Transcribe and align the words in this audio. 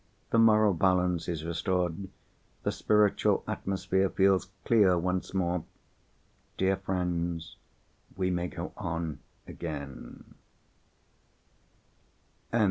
The 0.31 0.39
moral 0.39 0.73
balance 0.73 1.29
is 1.29 1.45
restored; 1.45 2.09
the 2.63 2.71
spiritual 2.71 3.43
atmosphere 3.47 4.09
feels 4.09 4.49
clear 4.65 4.97
once 4.97 5.31
more. 5.31 5.63
Dear 6.57 6.77
friends, 6.77 7.55
we 8.17 8.31
may 8.31 8.47
go 8.47 8.73
on 8.77 9.19
again. 9.47 10.33